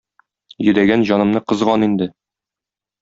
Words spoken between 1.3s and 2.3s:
кызган инде